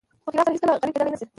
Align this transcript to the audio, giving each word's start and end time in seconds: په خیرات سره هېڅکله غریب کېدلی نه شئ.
په 0.23 0.29
خیرات 0.31 0.45
سره 0.47 0.51
هېڅکله 0.55 0.73
غریب 0.81 0.93
کېدلی 0.95 1.11
نه 1.13 1.19
شئ. 1.19 1.25